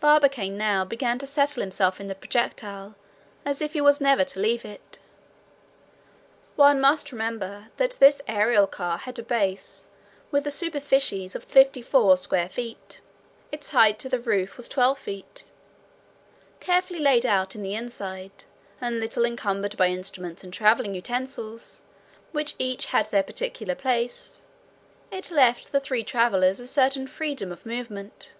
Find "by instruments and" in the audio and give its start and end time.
19.76-20.52